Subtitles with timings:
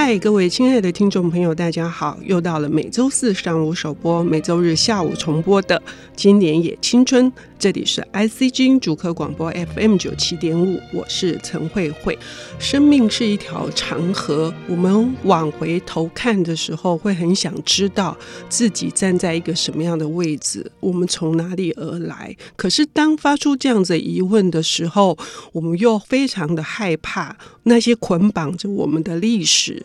[0.00, 2.16] 嗨，各位亲爱的听众朋友，大家好！
[2.22, 5.76] 又到了每周四上午首播、每周日下午重播的
[6.14, 7.26] 《今年也青春》，
[7.58, 12.16] 这里是 ICG 主客广播 FM 九七点五，我是陈慧慧。
[12.60, 18.16] 生命是一条长河，我们往回头看的时候，会很想知道
[18.48, 22.34] 自己站在一个什么样的位置，我们从哪里而来。
[22.54, 25.18] 可是当发出这样子疑问的时候，
[25.52, 29.84] 我们又非常的害怕那些捆绑着我们的历史。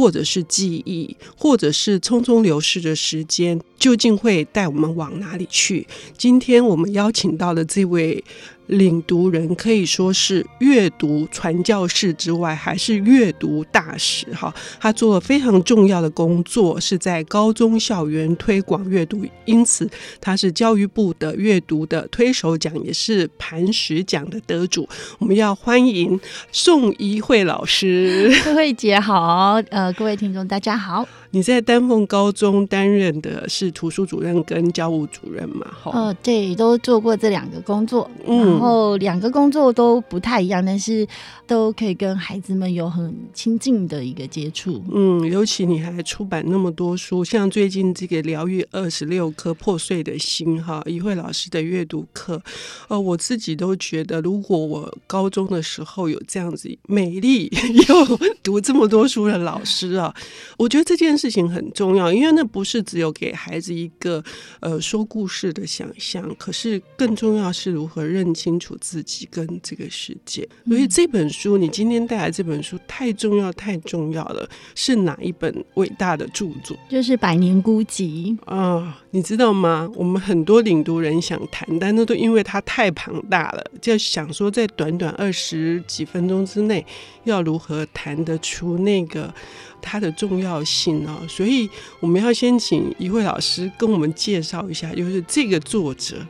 [0.00, 5.86] 或者是记忆，或者是匆匆流逝的时间，究竟会带我们往哪里去？
[6.16, 8.24] 今天我们邀请到的这位。
[8.70, 14.54] 领读人可以说是阅读传教士之外，还是阅读大使哈。
[14.78, 19.90] 他做了非常重要的工作，是在高中校园推广阅读，因此
[20.20, 24.88] 他是教育部的阅读的推手奖，也是磐石奖的得主。
[25.18, 26.20] 我们要欢迎
[26.52, 28.32] 宋怡慧老师。
[28.46, 31.06] 慧慧姐好，呃，各位听众大家好。
[31.32, 35.66] 你在丹凤高中担任的是图书主任跟教务主任嘛？
[35.70, 41.06] 哈，哦，对，都做过这两个工作，嗯、然后两个工作都不太一样，但是
[41.46, 44.82] 都可以跟孩子们有很亲近的一个接触。
[44.92, 52.42] 嗯，尤其你还出版那么多书，像最近这个疗愈二十六颗破碎的心，哈，一慧老师的阅读课，
[52.88, 57.48] 呃，我自己都觉得，如果我高中的时候有这样子美丽
[57.88, 60.12] 又读这么多书的老师啊，
[60.58, 61.30] 我觉得这件事。
[61.30, 64.20] 情很重要，因为那不是只有给孩子一个
[64.58, 70.48] 呃说故事的想象，可是更重要是如何认清楚自己跟这个世界。
[70.66, 74.48] 所以这本书，你今天带来这本书太重要，太重要了。
[74.74, 76.76] 是哪一本伟大的著作？
[76.88, 79.88] 就是《百年孤寂》啊，你知道吗？
[79.94, 86.84] 我们很多领读人想谈，但那都因为它太庞大了，就想说在短短二十几分钟之内，
[87.22, 89.32] 要如何谈得出那个。
[89.80, 91.68] 它的重要性啊，所以
[91.98, 96.24] 我们要先请一位老师跟我们介绍一下，就是这个作者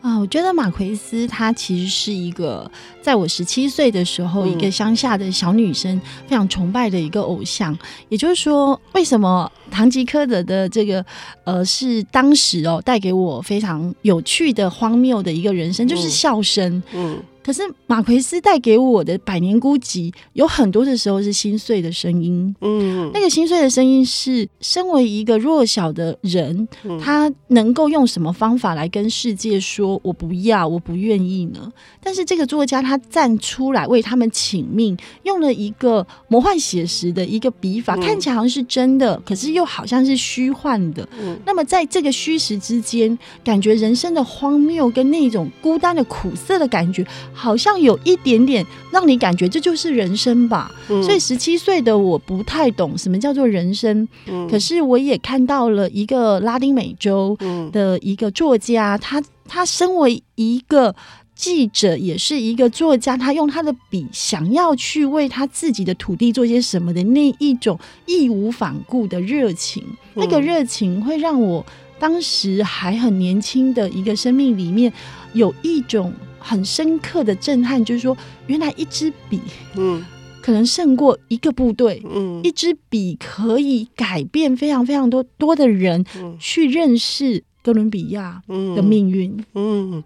[0.00, 0.18] 啊。
[0.18, 2.70] 我觉得马奎斯他其实是一个，
[3.02, 7.72] 在我十七岁的时候，一个乡下的小女生非常崇拜的一个偶像。
[7.72, 11.04] 嗯、也就是说，为什么堂吉诃德的这个
[11.44, 16.82] 呃，是当时哦带给我非常有趣的荒谬的一个人生，就是笑声。
[16.92, 17.18] 嗯。
[17.44, 22.56] 嗯可是马奎斯带给我的《百年孤寂》，有很多的时候是心碎的声音。
[22.62, 26.66] 嗯，那个心碎的声音是，身为一个弱小的人，
[26.98, 31.70] 他能够用什么方法来跟世界说“我不要，我不愿意”呢？
[32.02, 41.06] 但是这个作家他站出来为他们请命，用了一个魔幻写实的一个笔法，看起来好像是真的，可是又好像是虚幻的。
[41.44, 47.06] 那么在这个虚实之间，感觉人生的荒谬跟那种孤单的苦涩的感觉。
[47.34, 57.36] 好像有一点点让你感觉这就是人生吧，嗯、所以十七岁的我不太懂什么叫做人生，嗯、可是我也看到了一个拉丁美洲
[57.72, 60.94] 的一个作家，他他身为一个
[61.34, 69.82] 记者，也是一个作家，他用他的笔想要去为他自己的土地做些什么的那一种义无反顾的热情，
[70.14, 71.66] 嗯、那个热情会让我
[71.98, 74.92] 当时还很年轻的一个生命里面
[75.32, 76.12] 有一种。
[76.46, 78.14] 很深刻的震撼，就是说，
[78.46, 79.40] 原来一支笔，
[79.76, 80.04] 嗯，
[80.42, 86.04] 可能胜过一个部队，嗯，一支笔可以改变非常非常多多的人，
[86.38, 87.42] 去认识。
[87.64, 88.42] 哥伦比亚
[88.76, 90.04] 的命运，嗯，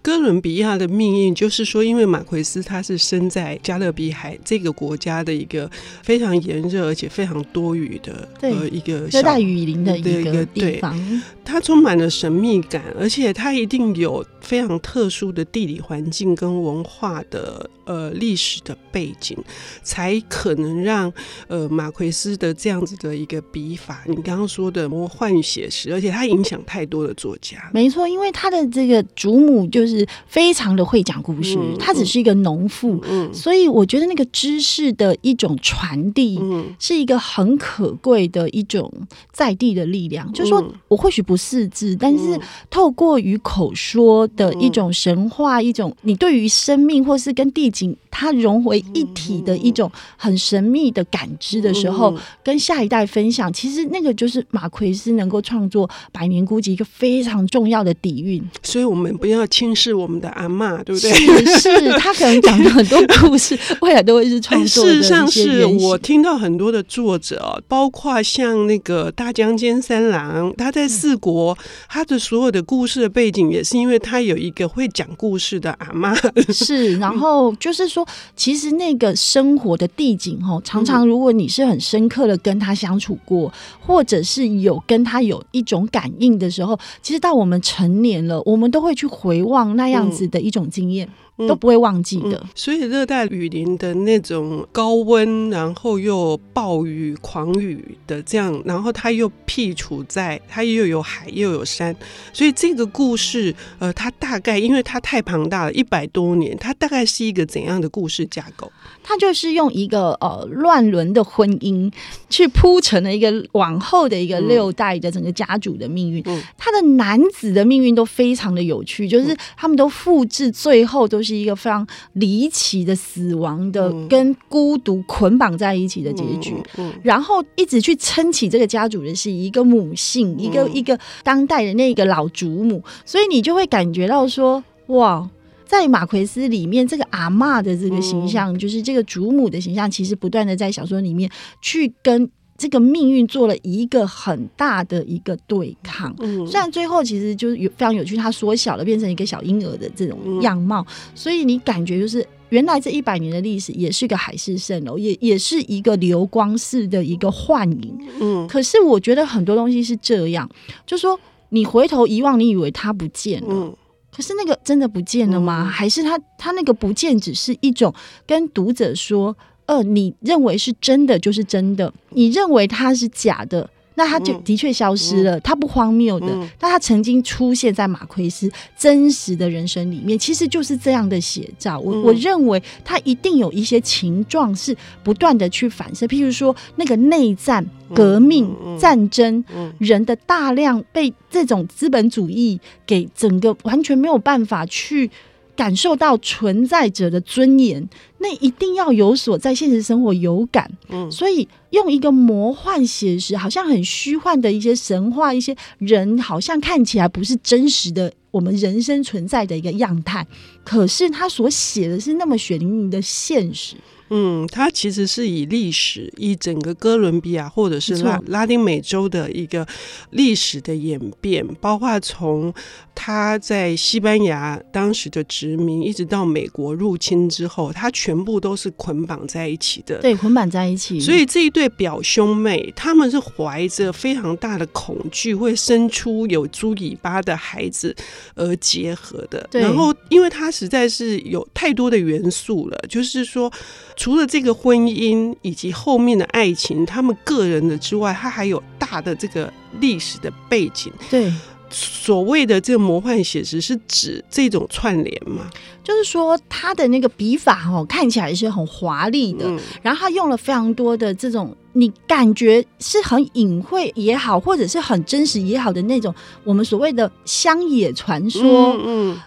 [0.00, 5.68] 哥伦比亚的命运就是说，因为马奎斯他是生在加勒比海这个国家的一个
[6.04, 10.96] 非常炎热而且非常多雨的呃一个热带雨林的一个地方，
[11.44, 19.36] 它充满了神秘感，而且它一定有非常特殊的地理环境跟文化的呃历史的背景，
[19.82, 21.12] 才可能让
[21.48, 27.00] 呃马奎斯的这样子的一个笔法，你刚刚说的魔幻写实，而且它影响太多。
[27.00, 36.38] 的作家没错，因为他的这个祖母就是非常的会讲故事，嗯、他只是一个农妇，嗯、所以我觉得那个知识的一种传递，
[36.78, 38.92] 是一个很可贵的一种
[39.32, 40.28] 在地的力量。
[40.28, 42.38] 嗯、就是说我或许不识字，但是
[42.68, 56.84] 透过与口说的一种神话，一种你对于生命或是跟地景它融为一体的一种很神秘的感知的时候，跟下一代分享，其实那个就是马奎斯能够创作《百年孤寂》一个。
[56.84, 61.10] 非常重要的底蕴，所以我们不要轻视我们的阿嬷，对不对？
[61.12, 64.92] 是是，他可能讲的很多故事，未来都会是创作的。
[64.92, 71.56] 事实上，是我听到很多的作者，包括像那个大江健三郎，他在四国，
[71.88, 76.14] 他的所有的故事的背景，也是因为他他有一个会讲故事的阿妈，
[76.52, 78.06] 是， 然后就是说，
[78.36, 83.50] 其实那个生活的地景哈，常常如果你是很深刻的跟他相处过，
[83.80, 91.08] 或者是有跟他有一种感应的时候，其实到我们成年了，我们都会去回望那样子的一种经验。
[91.36, 92.44] 都不会忘记的。
[92.54, 101.94] 所以热带雨林的那种高温，然后又暴雨、狂雨的这样，然后它又僻处在，它又有海又有山，
[102.32, 108.70] 所以这个故事，呃，它大概因为它太庞大了，一百多年，它大概是一个怎样的故事架构？
[109.02, 111.90] 它就是用一个呃乱伦的婚姻
[112.28, 116.22] 去铺成了一个往后的一个六代的整个家族的命运。
[116.26, 121.30] 嗯，他的男子的命运都非常的有趣，就是他们都复制，最后都是。
[121.30, 126.56] 是一个非常离奇的死亡的，跟孤独捆绑在一起的结局。
[127.04, 132.82] 然后一直去撑起这个家族的是一个母性，一个一个当代的那个老祖母。
[133.04, 135.30] 所以你就会感觉到说，哇，
[135.70, 141.30] 在马奎斯里面，这个阿嬷的这个形象，就是这个祖母的形象，其实不断的在小说里面
[141.62, 142.28] 去跟。
[142.60, 160.46] 这个命运做了一个很大的一个对抗，嗯，虽然最后其实就是有非常有趣，它缩小了，变成一个小婴儿的这种样貌，嗯，所以你感觉就是原来这一百年的历史也是个海市蜃楼，也也是一个流光式的一个幻影，嗯，可是我觉得很多东西是这样，
[160.84, 161.18] 就说
[161.48, 163.74] 你回头一望，你以为它不见了，嗯，
[164.14, 165.64] 可是那个真的不见了吗？
[165.64, 167.94] 嗯，还是他他那个不见只是一种
[168.26, 169.36] 跟读者说。
[169.66, 173.70] 呃，你认为是真的就是真的，你认为它是假的，
[174.00, 175.38] 那他就的确消失了。
[175.40, 176.26] 他不荒谬的，
[176.58, 181.78] 但他曾经出现在马奎斯真实的人生里面，其实就是这样的写照。
[181.78, 184.74] 我我认为他一定有一些情状是
[185.04, 187.62] 不断的去反射，譬如说那个内战、
[187.94, 189.44] 革命、战争，
[189.76, 195.10] 人的大量被这种资本主义给整个完全没有办法去。
[195.56, 197.86] 感受到存在者的尊严，
[198.22, 200.70] 那一定要有所在现实生活有感。
[200.90, 210.26] 嗯，所以用一个魔幻写实，好像很虚幻的一些神话，一些人好像看起来不是真实的，我们人生存在的一个样态。
[210.62, 213.74] 可是他所写的是那么血淋淋的现实。
[214.12, 219.64] 嗯，它其实是以历史，以整个哥伦比亚或者是拉拉丁美洲的一个
[220.10, 222.52] 历史的演变，包括从
[222.92, 229.98] 他在西班牙当时的殖民，一直到美国入侵之后，它全部都是捆绑在一起的。
[229.98, 230.98] 对，捆绑在一起。
[231.00, 237.94] 所以这一对表兄妹，他们是怀着非常大的恐惧，会生出有猪尾巴的孩子
[238.34, 239.48] 而结合的。
[239.52, 243.52] 然后，因为他实在是有太多的元素了，就是说。
[243.96, 250.90] 除了这个婚姻以及后面的爱情，他们个人的之外，他还有大的这个历史的背景。
[251.10, 251.30] 对，
[251.70, 255.48] 所谓的这个魔幻写实是指这种串联吗？
[255.82, 266.14] 就是说他的那个笔法哦，看起来是很华丽的，嗯，然后他用了非常多的这种你感觉是很隐晦也好，或者是很真实也好的那种
[266.44, 268.72] 我们所谓的乡野传说。
[268.74, 269.12] 嗯。
[269.12, 269.20] 嗯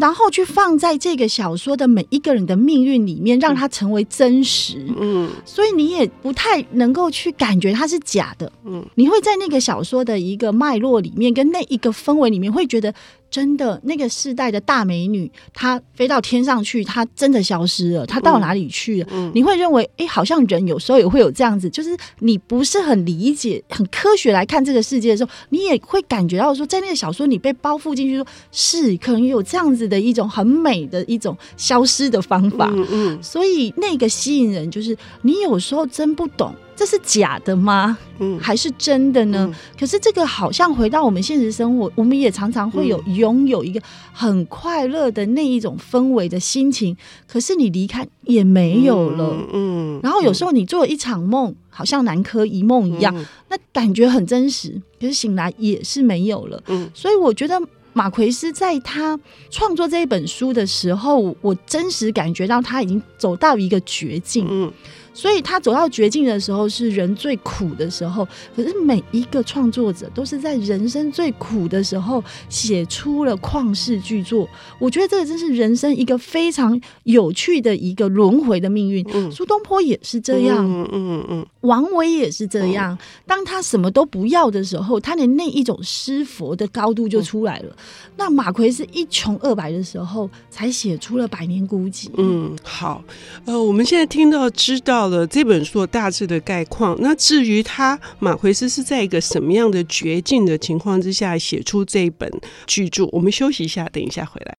[0.00, 4.86] 然后去放在这个小说的每一个人的命运里面，让它成为真实。
[4.98, 8.50] 嗯，所以你也不太能够去感觉它是假的。
[8.64, 12.94] 嗯，你会在那个小说的一个脉络里面，跟那一个氛围里面，会觉得。
[13.30, 19.08] 真的，那个世代的大美女，她飞到天上去，她真的消失了，她到哪里去了？
[19.10, 32.70] 嗯嗯、你会认为，哎、欸，好像人有时候也会有这样子，就是你不是很理解、很科学来看这个世界的时候，你也会感觉到说，在那个小说你被包覆进去说，说是可能有这样子的一种很美的一种消失的方法。
[32.72, 36.54] 嗯嗯，所以那个吸引人，就是你有时候真不懂。
[36.78, 37.98] 这是假的吗？
[38.20, 39.50] 嗯，还是真的呢？
[39.50, 43.82] 嗯，可是这个好像回到我们现实生活，我们也常常会有拥有一个
[44.12, 46.96] 很快乐的那一种氛围的心情。
[47.26, 49.98] 可是你离开也没有了，嗯。
[50.04, 53.12] 然后有时候你做了一场梦，好像南柯一梦一样，
[53.48, 56.62] 那感觉很真实，可是醒来也是没有了。
[56.68, 57.60] 嗯，所以我觉得
[57.92, 59.18] 马奎斯在他
[59.50, 64.46] 创作这一本书的时候，我真实感觉到他已经走到一个绝境。
[64.48, 64.72] 嗯。
[65.18, 68.24] 所以他走到绝境的时候，是人最苦的时候。
[68.54, 74.48] 可是每一个创作者都是在人生最苦的时候写出了旷世巨作。
[74.78, 79.04] 我觉得这个真是人生一个非常有趣的一个轮回的命运。
[79.12, 80.64] 嗯，苏东坡也是这样。
[80.64, 81.46] 嗯嗯嗯。
[81.62, 82.96] 王维也是这样，
[83.26, 87.76] 当他什么都不要的时候，他的那一种诗佛的高度就出来了。
[88.16, 92.06] 那马奎是一穷二白的时候，才写出了《百年孤寂》。
[92.16, 93.02] 嗯，好，
[93.44, 96.96] 呃，我们现在听到知道了这本书大致的概况。
[97.00, 102.30] 那至于他马奎斯是在一个什么样的绝境的情况之下写出这本
[102.66, 104.56] 巨著，我们休息一下，等一下回来。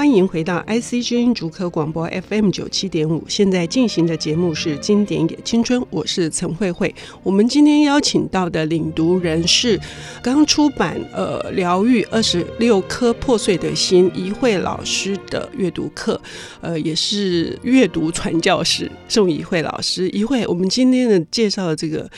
[0.00, 6.94] 欢迎回到 ICG 主科广播 FM 九七点五，现在进行的节目是《经典也青春》，我是陈慧慧。
[7.22, 9.78] 我们今天邀请到的领读人是
[10.22, 16.18] 刚出版呃《疗愈二十六颗破碎的心》怡慧老师的阅读课，
[16.62, 20.08] 呃，也是阅读传教士宋怡慧老师。
[20.08, 22.10] 怡慧，我们今天的介绍的这个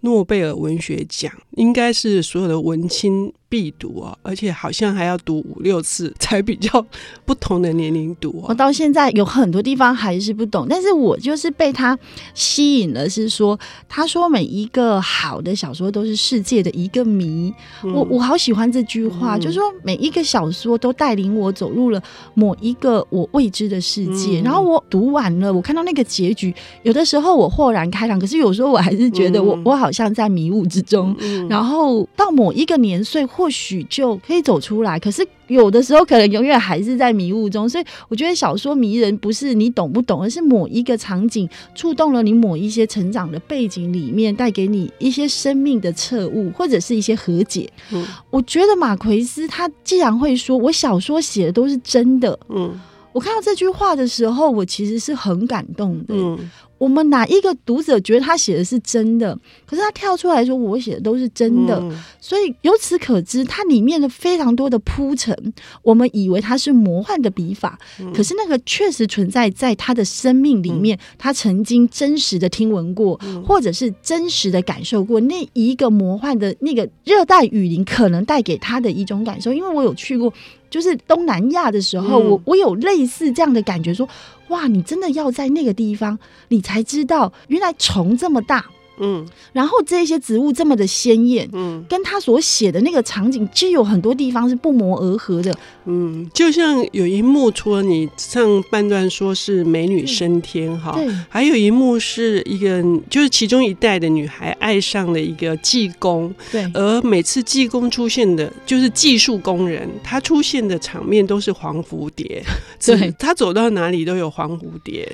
[0.00, 3.30] 诺贝尔文学奖，应该是所有的文青。
[3.48, 6.84] 必读哦，而且好像还要读五六次才比较
[7.24, 8.46] 不同的年龄读哦。
[8.48, 11.96] 我到现在有很多地方还是不懂，但是我就是被他
[12.34, 13.08] 吸引了。
[13.08, 13.56] 是说，
[13.88, 17.54] 他说每一个好的小说都是世界的一个谜。
[17.84, 22.02] 嗯、我我好喜欢这句话，嗯、就是说每一个小说都带领我走入了
[22.34, 24.40] 某一个我未知的世界。
[24.40, 31.14] 嗯、然后我读完了，我看到那个结局，有的时候我豁然开朗，可是有时候我还是觉得我、嗯、我好像在迷雾之中。
[31.20, 33.24] 嗯、然后到某一个年岁。
[33.36, 37.68] 或许就可以走出来，可是有的时候可能永远还是在迷雾中。
[37.68, 47.70] 所以我觉得小说迷人不是你懂不懂，而是某一个场景触动了你某一些成长的背景里面，带给你一些生命的彻悟，或者是一些和解。
[47.92, 52.80] 嗯，我觉得马奎斯他既然会说我小说写的都是真的，嗯，
[53.16, 56.14] 我看到这句话的时候，我其实是很感动的。
[56.14, 56.50] 嗯。
[56.78, 59.34] 我们哪一个读者觉得他写的是真的？
[59.64, 65.34] 可是他跳出来说我写的都是真的，嗯、所以由此可知，它里面的非常多的铺陈，
[65.82, 79.50] 我们以为它是魔幻的笔法，嗯、可是那个确实存在在他的生命里面，嗯、他曾经真实的听闻过，嗯、或者是真实的感受过那一个魔幻的那个热带雨林可能带给他的一种感受。
[79.50, 80.30] 因为我有去过，
[80.76, 86.18] 就是东南亚的时候，嗯、我我有类似这样的感觉说，说哇，你真的要在那个地方，
[86.48, 86.60] 你。
[86.66, 88.66] 才知道，原来虫这么大。
[88.98, 95.54] 嗯，然后这些植物这么的鲜艳，嗯，跟他所写的那个场景，其实有很多地方是不谋而合的。
[95.84, 100.98] 嗯，就像有一幕，除了你上半段说是美女升天哈，
[101.28, 112.42] 还有一幕是一个，就是其中一代的女孩爱上了一个技工，对，而每次技工出现的，就是技术工人，他出现的场面都是黄蝴蝶，
[112.84, 115.08] 对，他走到哪里都有黄蝴蝶，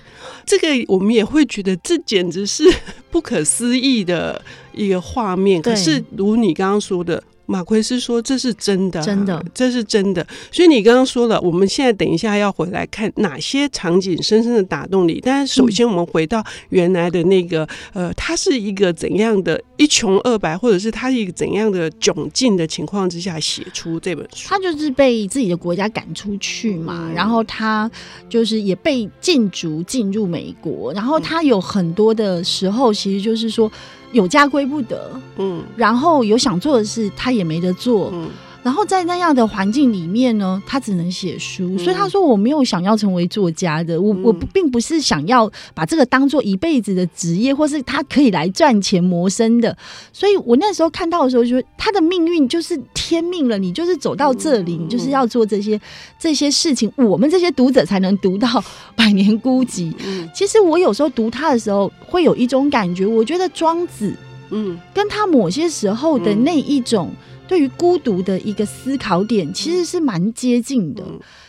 [0.46, 2.64] 这个我们也会觉得这简直是
[3.10, 4.40] 不可思议的
[4.72, 7.22] 一个画面，可是如你刚刚说的。
[7.46, 10.26] 马奎斯说：“这是真的，真的，这是真的。
[10.50, 15.20] 所以你刚刚说了，我们现在等一下要回来看哪些场景深深的打动你。
[15.22, 24.49] 但是首先，我们回到原来的那个，呃，他是一个怎样的一穷二白，或者是他是一个怎样的窘境的情况之下写出这本书？
[24.49, 27.90] 他就是被自己的国家赶出去嘛，然后他
[28.28, 33.70] 就是也被禁足进入美国，然后他有很多的时候，其实就是说。”
[34.12, 38.28] 有家归不得，嗯，然后有想做的事，他也没得做，嗯。
[38.62, 41.69] 然后在那样的环境里面呢，他只能写书。
[41.71, 49.76] 嗯、所以他说：“我没有想要成为作家的，我、嗯、我并不是想要把这个当做一辈子的职业，或是他可以来赚钱谋生的。”
[50.12, 55.81] 所以我那时候看到的时候，就他的命运就是天命了，你就是走到这里，嗯、你就是要做这些
[56.16, 58.47] 这些事情，我们这些读者才能读到
[58.95, 59.92] 《百年孤寂》。
[60.04, 64.14] 嗯、其实我有时候读他的时候，会有一种感觉，我觉得庄子，
[64.50, 67.11] 嗯，跟他某些时候的那一种。
[67.49, 71.04] 对于孤独的一个思考点，其实是蛮接近的，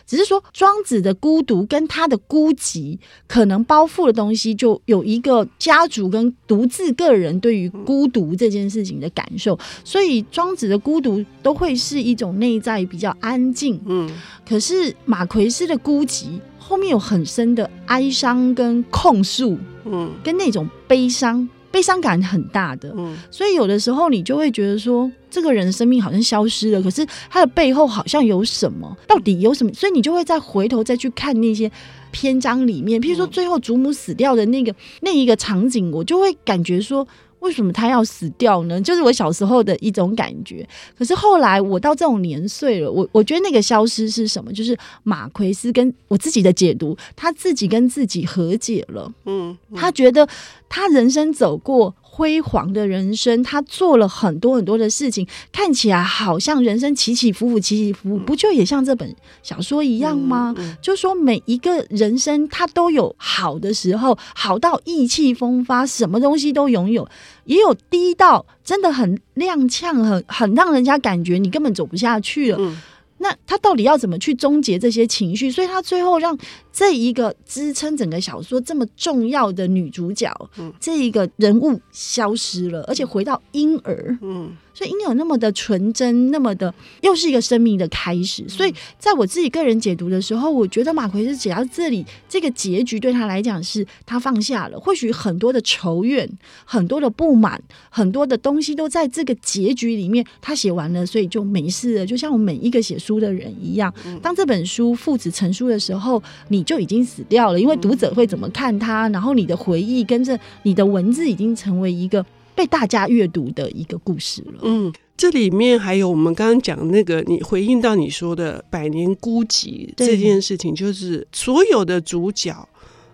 [0.06, 2.98] 只是说庄子的孤独跟他的孤寂，
[3.28, 14.10] 可能包覆的东西就有一个家族跟独自个人对于孤独这件事情的感受，所以庄子的孤独都会是一种内在比较安静，嗯，
[14.46, 21.48] 可是马奎斯的孤寂后面有很深的哀伤跟控诉，嗯，跟那种悲伤。
[21.72, 29.74] 悲伤感很大的，嗯，所以有的时候你就会觉得说，这个人的生命好像消失了，可是他的背后好像有什么，到底有什么？
[29.74, 31.72] 所以你就会再回头再去看那些
[32.12, 37.08] 篇章里面，譬如说最后祖母死掉的那个那一个场景，我就会感觉说。
[37.40, 38.80] 为什么他要死掉呢？
[38.80, 40.66] 就是我小时候的一种感觉。
[40.98, 44.50] 可是后来我到这种年岁了，我我觉得那个消失是什么？
[44.54, 49.12] 就是马奎斯跟我自己的解读，他自己跟自己和解了。
[49.26, 50.26] 嗯，嗯，他觉得
[50.70, 60.54] 他人生走过辉煌的人生，他做了很多很多的事情，看起来好像人生起起伏伏，起起伏伏，不就也像这本小说一样吗？
[60.56, 67.04] 嗯嗯、就说每一个人生他都有好的时候，好到意气风发，什么东西都拥有；
[67.46, 72.58] 也有低到真的很踉跄，很很让人家感觉你根本走不下去了。
[72.60, 72.78] 嗯
[73.24, 75.50] 那他到底要怎么去终结这些情绪？
[75.50, 76.38] 所以他最后让
[76.74, 84.56] 这一个支撑整个小说这么重要的女主角，嗯，这一个人物消失了，而且回到婴儿，嗯。
[84.74, 88.48] 所以婴儿那么的纯真，那么的又是一个生命的开始。
[88.50, 94.80] 所以在我自己个人解读的时候，我觉得马奎斯写到这里，这个结局对他来讲是他放下了。
[94.80, 96.28] 或许很多的仇怨、
[96.66, 102.06] 很多的不满、很多的东西都在这个结局里面，他写完了，所以就没事了。
[102.06, 112.26] 就像我们每一个写书的人一样，当这本书父子成书的时候，你就已经死掉了，因为读者会怎么看他，然后你的回忆跟着你的文字已经成为一个。
[112.56, 114.60] 被大家阅读的一个故事了。
[114.64, 122.68] 嗯，这里面还有我们刚刚讲那个，你回应到你说的百年孤寂这件事情，就是所有的主角，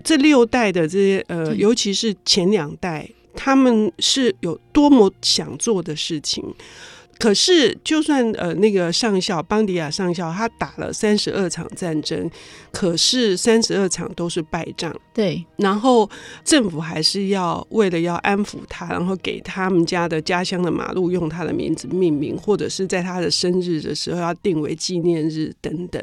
[0.03, 6.43] 这六代的这些呃，尤其是前两代，他们是有多么想做的事情。
[7.19, 12.31] 可是，就算呃那个上校邦迪亚上校，他打了三十二场战争，
[12.71, 14.95] 可是三十二场都是败仗。
[15.13, 16.09] 对，然后
[16.45, 26.01] 政府还是要为了要安抚他，然后给他们家的家乡的马路用他的名字命名，或者是在他的生日的时候要定为纪念日等等。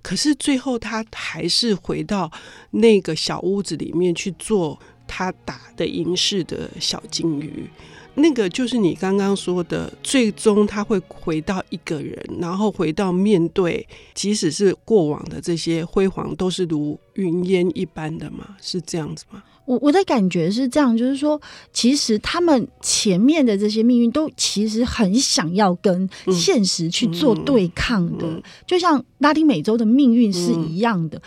[0.00, 2.32] 可是最后，他还是回到
[2.70, 7.68] 那个小屋子里面去做他打的银饰的小金鱼。
[8.16, 18.56] 那个就是你刚刚说的，最终他会回到一个人，然后回到面对，即使是过往的这些辉煌，都是如云烟一般的吗？
[18.60, 19.42] 是这样子吗？
[19.66, 21.40] 我我的感觉是这样，就是说，
[21.72, 31.20] 其实他们前面的这些命运，都其实很想要跟现实去做对抗的，嗯嗯嗯、就像拉丁美洲的命运是一样的。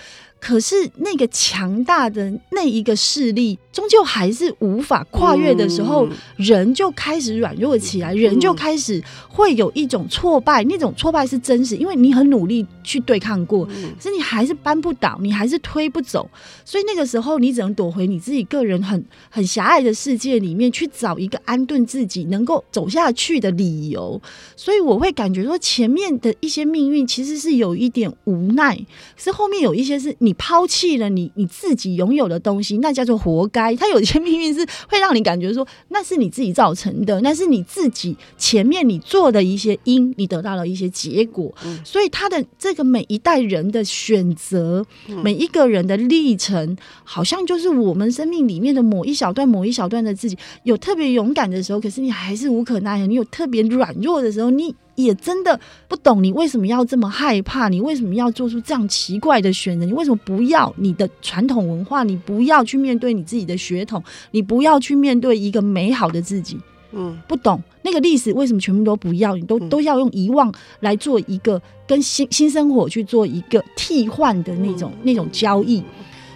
[0.48, 10.64] 嗯可是那个强大的那一个势力，终究还是无法跨越的时候，人就开始软弱起来，人就开始会有一种挫败。
[10.64, 16.30] 那种挫败是真实，因为你很努力去对抗过，可是你还是搬不倒，你还是推不走。
[16.64, 24.22] 所以那个时候，你只能躲回你自己个人很很狭隘的世界里面，去找一个安顿自己、能够走下去的理由。
[24.56, 28.80] 所以我会感觉说，前面的一些命运其实是有一点无奈，
[29.18, 30.16] 是后面有一些是。
[30.20, 33.76] 你抛弃了你你自己拥有的东西，那叫做活该。
[33.76, 41.54] 他有些命运是会让你感觉说，那是你自己造成的，那是你自己前面你做的一些因，你得到了一些结果。
[41.66, 54.76] 嗯、所以他的这个每一代人的选择，嗯、每一个人的历程，好像就是我们生命里面的某一小段、某一小段的自己，有特别勇敢的时候，可是你还是无可奈何；你有特别软弱的时候，你。
[54.98, 59.86] 也真的不懂你为什么要这么害怕，你为什么要做出这样奇怪的选择？
[59.86, 62.04] 你为什么不要你的传统文化？
[62.04, 64.04] 你不要去面对你自己的血统？
[64.32, 66.58] 你不要去面对一个美好的自己？
[66.94, 69.36] 嗯，不懂那个历史为什么全部都不要？
[69.36, 75.84] 你都都要用遗忘来做一个跟新新生活去做一个替换的那种那种交易。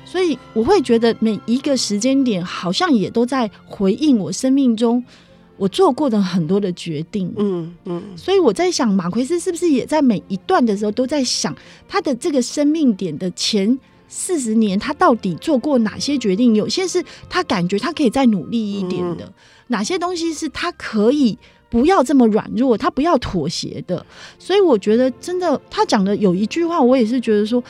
[0.06, 5.04] 所以我会觉得每一个时间点好像也都在回应我生命中。
[5.62, 11.56] 我做过的很多的决定，嗯嗯，所以我在想，马奎斯是不是也在每一段的时候都在想
[11.88, 16.56] 他的这个生命点的前四十年，他到底做过哪些决定？
[16.56, 19.32] 有些是他感觉他可以再努力一点的，
[19.68, 21.38] 哪些东西是他可以
[21.70, 24.04] 不要这么软弱，他不要妥协的。
[24.40, 27.64] 所以我觉得，真的，他讲的有一句话，我也是觉得说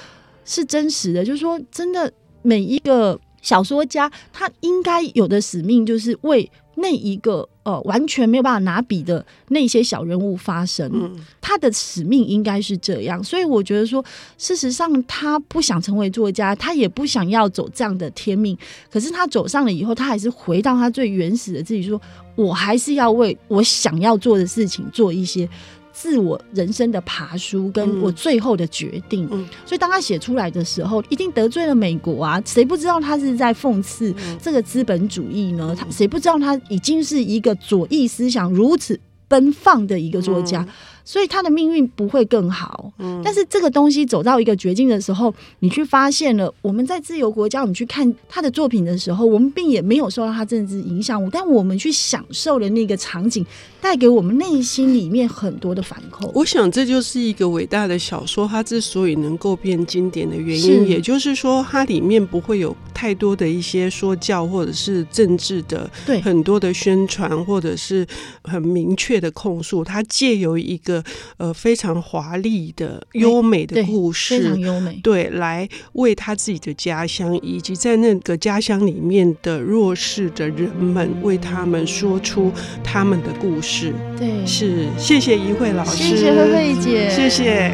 [0.45, 2.09] 是真实的，就是说，真的
[2.41, 7.49] 每一个小说家，他应该有的使命就是为那一个。
[7.63, 14.03] 呃，完全没有办法拿笔的那些小人物发声，嗯、他的使命应该是这样，所以我觉得说，
[14.37, 18.57] 事实上他不想成为作家，他也不想要走这样的天命，
[18.89, 22.01] 可是他走上了以后，他还是回到他最原始的自己说，说
[22.45, 25.47] 我还是要为我想要做的事情做一些。
[25.93, 29.27] 自我人生的爬书，跟我最后的决定。
[29.65, 32.41] 所以当他写出来的时候，一定得罪了美国啊！
[32.45, 35.75] 谁不知道他是在讽刺这个资本主义呢？
[35.77, 40.61] 他谁不知道他已经是一个左翼思想如此奔放的一个作家？
[40.61, 40.67] 嗯、
[41.11, 42.89] 所以他的命运不会更好。
[42.97, 53.45] 嗯，但是这个东西走到一个绝境的时候，你去发现了，我们在自由国家，我们去看他的作品的时候，我们并也没有受到他政治影响，但我们去享受了那个场景，
[53.81, 56.31] 带给我们内心里面很多的反扣。
[56.33, 68.07] 我想这就是一个伟大的小说，它之所以能够变经典的原因，也就是说，它里面不会有太多的一些说教或者是政治的对很多的宣传，或者是
[68.45, 69.83] 很明确的控诉。
[69.83, 71.00] 它借由一个
[71.37, 82.51] 呃非常华丽的优美的故事，非常优美，对，来为他自己的家乡以及在那个家乡里面的弱势的人们，为他们说出
[82.83, 83.93] 他们的故事。
[84.17, 87.71] 对，是谢谢怡慧老师，谢谢慧慧姐，谢谢。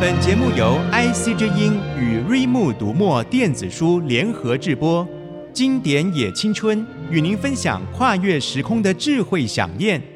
[0.00, 5.06] 本节目由 IC 之音与瑞木读墨电子书联合制播，
[5.52, 10.11] 经典也青春与您分享跨越时空的智慧想念。